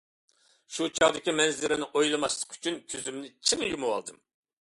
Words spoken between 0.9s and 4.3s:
چاغدىكى مەنزىرىنى ئويلىماسلىق ئۈچۈن، كۆزۈمنى چىڭ يۇمۇۋالدىم.